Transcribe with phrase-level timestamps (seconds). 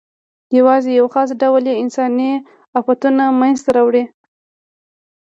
[0.57, 2.31] یواځې یو خاص ډول یې انساني
[2.79, 4.03] آفتونه منځ ته راوړي.